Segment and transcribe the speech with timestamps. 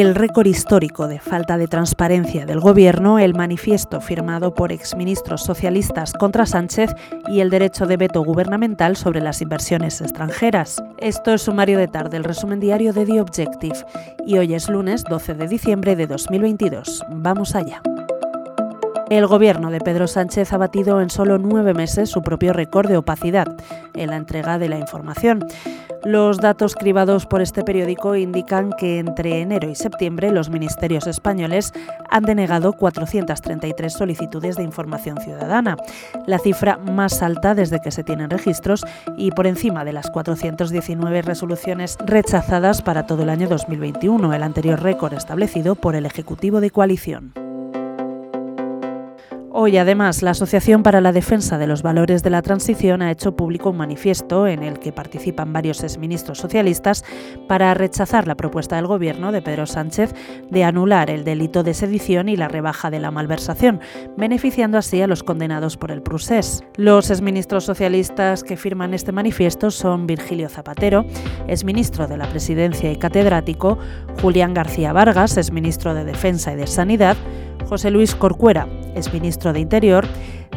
[0.00, 6.12] el récord histórico de falta de transparencia del Gobierno, el manifiesto firmado por exministros socialistas
[6.12, 6.94] contra Sánchez
[7.28, 10.82] y el derecho de veto gubernamental sobre las inversiones extranjeras.
[10.98, 13.84] Esto es sumario de tarde, el resumen diario de The Objective.
[14.26, 17.04] Y hoy es lunes 12 de diciembre de 2022.
[17.10, 17.82] Vamos allá.
[19.12, 22.96] El gobierno de Pedro Sánchez ha batido en solo nueve meses su propio récord de
[22.96, 23.46] opacidad
[23.92, 25.46] en la entrega de la información.
[26.02, 31.74] Los datos cribados por este periódico indican que entre enero y septiembre los ministerios españoles
[32.10, 35.76] han denegado 433 solicitudes de información ciudadana,
[36.26, 38.82] la cifra más alta desde que se tienen registros
[39.18, 44.82] y por encima de las 419 resoluciones rechazadas para todo el año 2021, el anterior
[44.82, 47.41] récord establecido por el Ejecutivo de Coalición.
[49.54, 53.36] Hoy, además, la Asociación para la Defensa de los Valores de la Transición ha hecho
[53.36, 57.04] público un manifiesto en el que participan varios exministros socialistas
[57.48, 60.14] para rechazar la propuesta del Gobierno de Pedro Sánchez
[60.50, 63.80] de anular el delito de sedición y la rebaja de la malversación,
[64.16, 66.64] beneficiando así a los condenados por el procés.
[66.76, 71.04] Los exministros socialistas que firman este manifiesto son Virgilio Zapatero,
[71.46, 73.76] exministro de la Presidencia y catedrático,
[74.22, 77.18] Julián García Vargas, exministro de Defensa y de Sanidad,
[77.68, 80.06] José Luis Corcuera, exministro de Interior,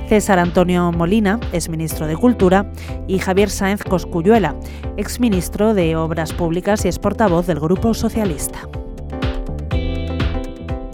[0.08, 2.72] César Antonio Molina, exministro de Cultura,
[3.08, 4.56] y Javier Sáenz Coscuyuela,
[4.98, 8.68] exministro de Obras Públicas y ex portavoz del Grupo Socialista.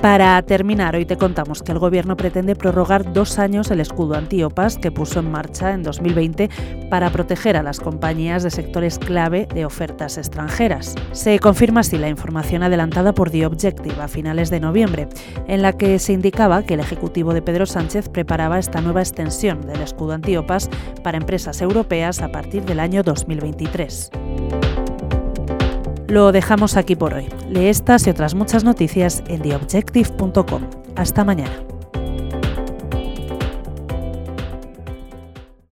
[0.02, 4.80] Para terminar, hoy te contamos que el Gobierno pretende prorrogar dos años el escudo antiopas
[4.80, 6.50] que puso en marcha en 2020
[6.90, 10.96] para proteger a las compañías de sectores clave de ofertas extranjeras.
[11.12, 15.08] Se confirma así la información adelantada por The Objective a finales de noviembre,
[15.48, 19.62] en la que se indicaba que el Ejecutivo de Pedro Sánchez preparaba esta nueva extensión
[19.62, 20.68] del escudo antiopas
[21.04, 24.10] para empresas europeas a partir del año 2023.
[26.12, 27.30] Lo dejamos aquí por hoy.
[27.50, 30.62] Lee estas y otras muchas noticias en theobjective.com.
[30.98, 31.54] Hasta mañana.